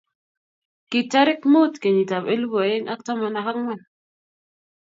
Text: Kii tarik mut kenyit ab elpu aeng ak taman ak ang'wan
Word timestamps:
Kii 0.89 1.03
tarik 1.11 1.41
mut 1.51 1.73
kenyit 1.81 2.11
ab 2.17 2.25
elpu 2.33 2.57
aeng 2.65 2.85
ak 2.93 3.01
taman 3.05 3.39
ak 3.39 3.47
ang'wan 3.51 3.81